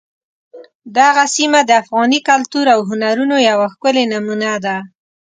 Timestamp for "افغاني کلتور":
1.81-2.65